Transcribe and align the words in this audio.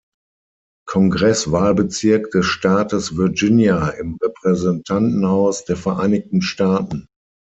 Kongresswahlbezirk 0.87 2.31
des 2.31 2.47
Staates 2.47 3.17
Virginia 3.17 3.89
im 3.89 4.17
Repräsentantenhaus 4.19 5.65
der 5.65 5.77
Vereinigten 5.77 6.41
Staaten. 6.41 7.05